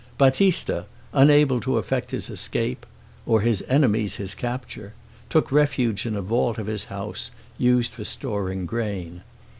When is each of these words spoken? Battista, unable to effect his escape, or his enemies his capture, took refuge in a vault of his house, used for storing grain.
Battista, 0.17 0.87
unable 1.13 1.61
to 1.61 1.77
effect 1.77 2.09
his 2.09 2.27
escape, 2.31 2.87
or 3.27 3.41
his 3.41 3.63
enemies 3.67 4.15
his 4.15 4.33
capture, 4.33 4.93
took 5.29 5.51
refuge 5.51 6.07
in 6.07 6.15
a 6.15 6.23
vault 6.23 6.57
of 6.57 6.65
his 6.65 6.85
house, 6.85 7.29
used 7.59 7.91
for 7.91 8.03
storing 8.03 8.65
grain. 8.65 9.21